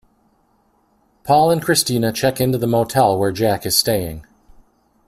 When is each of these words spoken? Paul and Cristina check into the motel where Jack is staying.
Paul 1.23 1.51
and 1.51 1.61
Cristina 1.61 2.11
check 2.11 2.41
into 2.41 2.57
the 2.57 2.65
motel 2.65 3.19
where 3.19 3.31
Jack 3.31 3.67
is 3.67 3.77
staying. 3.77 4.25